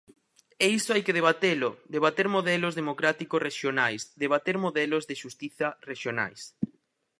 E 0.63 0.65
iso 0.77 0.89
hai 0.93 1.01
que 1.05 1.17
debatelo, 1.19 1.69
debater 1.95 2.27
modelos 2.37 2.77
democráticos 2.81 3.43
rexionais, 3.47 4.01
debater 4.23 4.55
modelos 4.65 5.03
de 5.09 5.15
xustiza 5.21 5.67
rexionais. 5.91 6.41